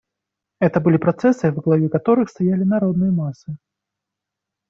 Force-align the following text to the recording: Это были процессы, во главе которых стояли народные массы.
Это 0.57 0.79
были 0.79 0.97
процессы, 0.97 1.51
во 1.51 1.61
главе 1.61 1.87
которых 1.87 2.29
стояли 2.31 2.63
народные 2.63 3.11
массы. 3.11 3.55